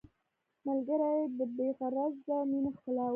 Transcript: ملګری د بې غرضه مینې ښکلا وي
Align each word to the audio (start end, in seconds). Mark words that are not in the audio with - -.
ملګری 0.65 1.19
د 1.37 1.39
بې 1.55 1.67
غرضه 1.77 2.37
مینې 2.49 2.71
ښکلا 2.77 3.05
وي 3.07 3.09